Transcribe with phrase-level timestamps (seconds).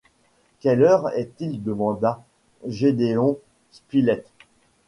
[0.61, 2.23] Quelle heure est-il demanda
[2.67, 3.37] Gédéon
[3.69, 4.25] Spilett